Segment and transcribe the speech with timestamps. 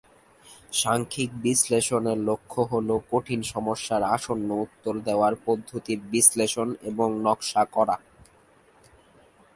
[0.73, 7.95] সাংখ্যিক বিশ্লেষণ এর লক্ষ হল কঠিন সমস্যার আসন্ন উত্তর দেওয়ার পদ্ধতির বিশ্লেষণ এবং নকশা করা।